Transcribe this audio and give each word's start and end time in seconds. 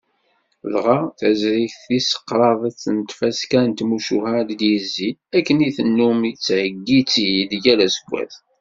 Dɣa 0.71 0.99
d 1.05 1.15
taẓrigt 1.19 1.79
tis 1.85 2.09
kraḍet 2.27 2.81
n 2.95 2.97
tfaska 3.09 3.59
n 3.67 3.71
tmucuha 3.77 4.33
i 4.53 4.55
d-yezzin, 4.59 5.15
akken 5.37 5.57
i 5.67 5.69
tennum 5.77 6.19
tettheyyi-tt-id 6.33 7.51
yal 7.63 7.79
aseggas. 7.87 8.35